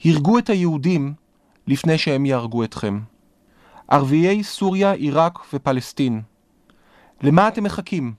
הרגו 0.04 0.38
את 0.38 0.50
היהודים 0.50 1.14
לפני 1.66 1.98
שהם 1.98 2.26
יהרגו 2.26 2.64
אתכם. 2.64 3.00
ערביי 3.88 4.44
סוריה, 4.44 4.92
עיראק 4.92 5.38
ופלסטין, 5.52 6.22
למה 7.22 7.48
אתם 7.48 7.64
מחכים? 7.64 8.14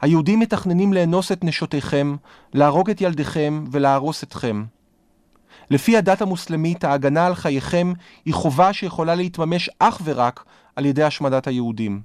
היהודים 0.00 0.40
מתכננים 0.40 0.92
לאנוס 0.92 1.32
את 1.32 1.44
נשותיכם, 1.44 2.16
להרוג 2.52 2.90
את 2.90 3.00
ילדיכם 3.00 3.64
ולהרוס 3.70 4.22
אתכם. 4.22 4.64
לפי 5.70 5.96
הדת 5.96 6.22
המוסלמית, 6.22 6.84
ההגנה 6.84 7.26
על 7.26 7.34
חייכם 7.34 7.92
היא 8.24 8.34
חובה 8.34 8.72
שיכולה 8.72 9.14
להתממש 9.14 9.70
אך 9.78 10.00
ורק 10.04 10.44
על 10.76 10.86
ידי 10.86 11.02
השמדת 11.02 11.46
היהודים. 11.46 12.02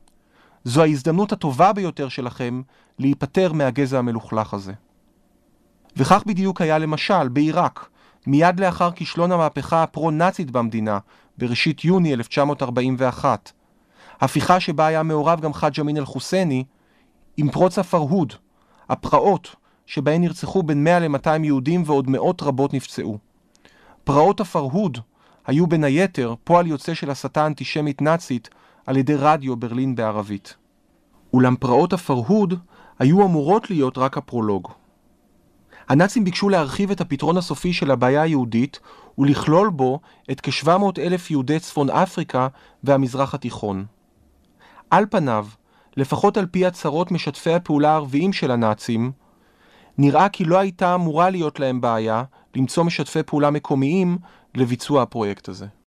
זו 0.63 0.81
ההזדמנות 0.81 1.31
הטובה 1.31 1.73
ביותר 1.73 2.09
שלכם 2.09 2.61
להיפטר 2.99 3.53
מהגזע 3.53 3.99
המלוכלך 3.99 4.53
הזה. 4.53 4.73
וכך 5.97 6.23
בדיוק 6.25 6.61
היה 6.61 6.77
למשל 6.77 7.27
בעיראק, 7.27 7.89
מיד 8.27 8.59
לאחר 8.59 8.91
כישלון 8.91 9.31
המהפכה 9.31 9.83
הפרו-נאצית 9.83 10.51
במדינה, 10.51 10.99
בראשית 11.37 11.85
יוני 11.85 12.13
1941. 12.13 13.51
הפיכה 14.21 14.59
שבה 14.59 14.87
היה 14.87 15.03
מעורב 15.03 15.41
גם 15.41 15.53
חאג' 15.53 15.79
אמין 15.79 15.97
אל-חוסייני, 15.97 16.63
עם 17.37 17.51
פרוץ 17.51 17.79
הפרהוד, 17.79 18.33
הפרעות 18.89 19.55
שבהן 19.85 20.21
נרצחו 20.21 20.63
בין 20.63 20.83
100 20.83 20.99
ל-200 20.99 21.43
יהודים 21.43 21.83
ועוד 21.85 22.09
מאות 22.09 22.43
רבות 22.43 22.73
נפצעו. 22.73 23.17
פרעות 24.03 24.39
הפרהוד 24.39 24.97
היו 25.47 25.67
בין 25.67 25.83
היתר 25.83 26.35
פועל 26.43 26.67
יוצא 26.67 26.93
של 26.93 27.09
הסתה 27.09 27.45
אנטישמית 27.45 28.01
נאצית 28.01 28.49
על 28.85 28.97
ידי 28.97 29.15
רדיו 29.15 29.55
ברלין 29.55 29.95
בערבית. 29.95 30.55
אולם 31.33 31.55
פרעות 31.55 31.93
הפרהוד 31.93 32.53
היו 32.99 33.25
אמורות 33.25 33.69
להיות 33.69 33.97
רק 33.97 34.17
הפרולוג. 34.17 34.67
הנאצים 35.89 36.23
ביקשו 36.23 36.49
להרחיב 36.49 36.91
את 36.91 37.01
הפתרון 37.01 37.37
הסופי 37.37 37.73
של 37.73 37.91
הבעיה 37.91 38.21
היהודית 38.21 38.79
ולכלול 39.17 39.69
בו 39.69 39.99
את 40.31 40.41
כ-700 40.41 40.99
אלף 40.99 41.31
יהודי 41.31 41.59
צפון 41.59 41.89
אפריקה 41.89 42.47
והמזרח 42.83 43.33
התיכון. 43.33 43.85
על 44.89 45.05
פניו, 45.09 45.47
לפחות 45.97 46.37
על 46.37 46.45
פי 46.45 46.65
הצהרות 46.65 47.11
משתפי 47.11 47.53
הפעולה 47.53 47.91
הערביים 47.91 48.33
של 48.33 48.51
הנאצים, 48.51 49.11
נראה 49.97 50.29
כי 50.29 50.45
לא 50.45 50.57
הייתה 50.57 50.95
אמורה 50.95 51.29
להיות 51.29 51.59
להם 51.59 51.81
בעיה 51.81 52.23
למצוא 52.55 52.83
משתפי 52.83 53.23
פעולה 53.23 53.49
מקומיים 53.49 54.17
לביצוע 54.55 55.01
הפרויקט 55.01 55.49
הזה. 55.49 55.65